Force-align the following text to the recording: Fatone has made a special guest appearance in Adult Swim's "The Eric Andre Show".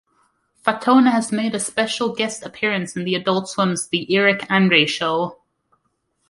Fatone 0.65 1.11
has 1.11 1.31
made 1.31 1.53
a 1.53 1.59
special 1.59 2.09
guest 2.15 2.43
appearance 2.43 2.95
in 2.97 3.07
Adult 3.13 3.47
Swim's 3.47 3.87
"The 3.87 4.11
Eric 4.15 4.47
Andre 4.49 4.87
Show". 4.87 5.37